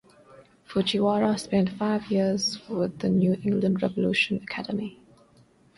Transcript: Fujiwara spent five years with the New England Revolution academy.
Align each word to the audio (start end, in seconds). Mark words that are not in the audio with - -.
Fujiwara 0.65 1.37
spent 1.37 1.69
five 1.69 2.07
years 2.09 2.67
with 2.67 2.97
the 2.97 3.09
New 3.09 3.33
England 3.45 3.83
Revolution 3.83 4.37
academy. 4.41 4.99